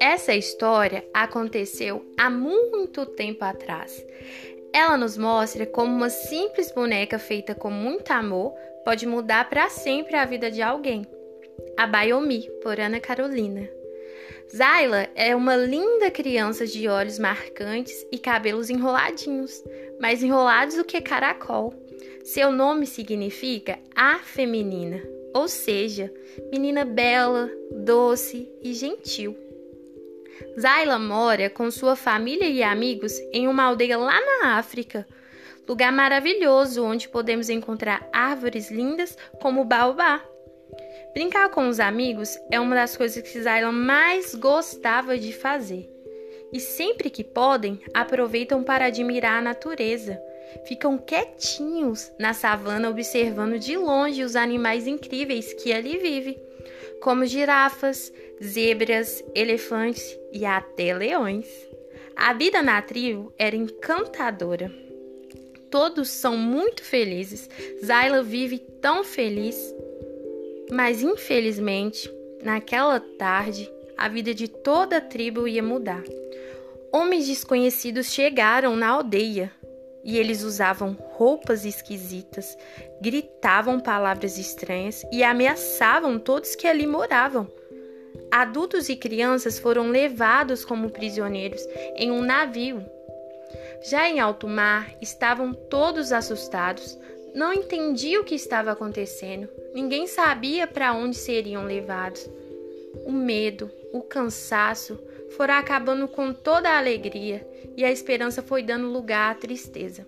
[0.00, 4.04] Essa história aconteceu há muito tempo atrás.
[4.72, 10.16] Ela nos mostra como uma simples boneca feita com muito amor pode mudar para sempre
[10.16, 11.06] a vida de alguém.
[11.76, 13.68] A Bayomi, por Ana Carolina.
[14.54, 19.64] Zayla é uma linda criança de olhos marcantes e cabelos enroladinhos,
[20.00, 21.74] mais enrolados do que caracol.
[22.24, 25.02] Seu nome significa a feminina,
[25.34, 26.10] ou seja,
[26.50, 29.36] menina bela, doce e gentil.
[30.58, 35.06] Zayla mora com sua família e amigos em uma aldeia lá na África,
[35.68, 40.24] lugar maravilhoso onde podemos encontrar árvores lindas como o baobá.
[41.12, 45.90] Brincar com os amigos é uma das coisas que Zayla mais gostava de fazer.
[46.50, 50.18] E sempre que podem, aproveitam para admirar a natureza.
[50.66, 56.38] Ficam quietinhos na savana observando de longe os animais incríveis que ali vivem,
[57.00, 61.46] como girafas, zebras, elefantes e até leões.
[62.16, 64.72] A vida na tribo era encantadora.
[65.70, 67.48] Todos são muito felizes.
[67.84, 69.74] Zayla vive tão feliz
[70.70, 72.10] mas infelizmente,
[72.42, 76.02] naquela tarde, a vida de toda a tribo ia mudar.
[76.92, 79.52] Homens desconhecidos chegaram na aldeia
[80.04, 82.56] e eles usavam roupas esquisitas,
[83.00, 87.50] gritavam palavras estranhas e ameaçavam todos que ali moravam.
[88.30, 91.66] Adultos e crianças foram levados como prisioneiros
[91.96, 92.84] em um navio.
[93.88, 96.98] Já em alto mar, estavam todos assustados,
[97.34, 102.30] não entendiam o que estava acontecendo Ninguém sabia para onde seriam levados.
[103.04, 104.96] O medo, o cansaço
[105.30, 110.06] foram acabando com toda a alegria e a esperança foi dando lugar à tristeza.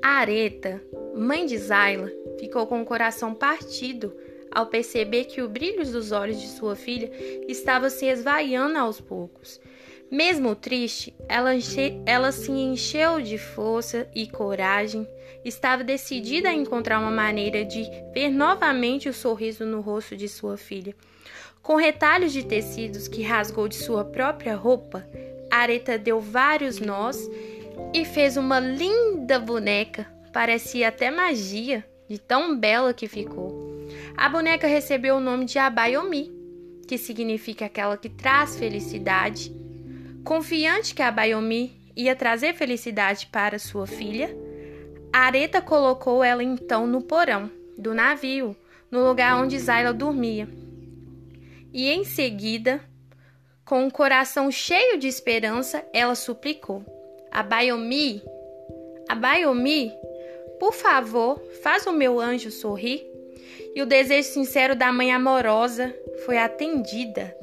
[0.00, 0.82] Areta,
[1.14, 4.12] mãe de Zayla, ficou com o coração partido
[4.50, 7.10] ao perceber que o brilho dos olhos de sua filha
[7.48, 9.60] estava se esvaiando aos poucos.
[10.12, 15.08] Mesmo triste, ela, enche, ela se encheu de força e coragem
[15.42, 20.58] estava decidida a encontrar uma maneira de ver novamente o sorriso no rosto de sua
[20.58, 20.94] filha.
[21.62, 25.02] Com retalhos de tecidos que rasgou de sua própria roupa,
[25.50, 27.16] Areta deu vários nós
[27.94, 30.06] e fez uma linda boneca.
[30.30, 33.88] Parecia até magia, de tão bela que ficou.
[34.14, 36.30] A boneca recebeu o nome de Abayomi,
[36.86, 39.61] que significa aquela que traz felicidade.
[40.24, 44.34] Confiante que Abayomi ia trazer felicidade para sua filha,
[45.12, 48.56] Areta colocou ela então no porão do navio,
[48.90, 50.48] no lugar onde Zayla dormia.
[51.72, 52.80] E em seguida,
[53.64, 56.84] com o um coração cheio de esperança, ela suplicou:
[57.30, 58.22] Abayomi,
[59.08, 59.92] Abayomi,
[60.60, 63.04] por favor, faz o meu anjo sorrir.
[63.74, 65.94] E o desejo sincero da mãe amorosa
[66.24, 67.34] foi atendida.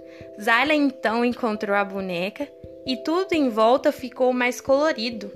[0.42, 2.48] Zayla então encontrou a boneca
[2.86, 5.32] e tudo em volta ficou mais colorido.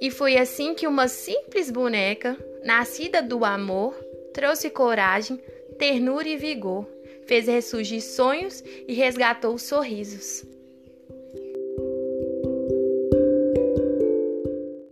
[0.00, 3.94] E foi assim que uma simples boneca, nascida do amor,
[4.34, 5.40] trouxe coragem,
[5.78, 6.86] ternura e vigor,
[7.26, 10.44] fez ressurgir sonhos e resgatou sorrisos.